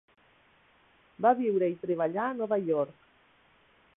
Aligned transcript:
Va 1.25 1.33
viure 1.41 1.69
i 1.73 1.77
treballar 1.85 2.25
a 2.29 2.33
Nova 2.39 2.61
York. 2.73 3.09